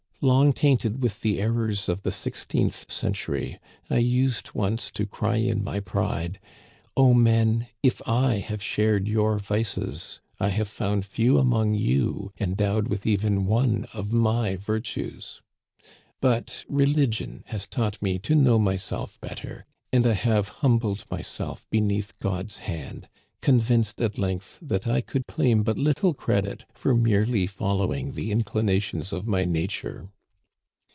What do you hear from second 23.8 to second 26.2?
at length that I could claim but little